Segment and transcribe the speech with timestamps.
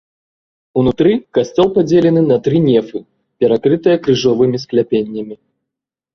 [0.83, 2.97] Унутры касцёл падзелены на тры нефы,
[3.43, 5.35] перакрытыя крыжовымі скляпеннямі.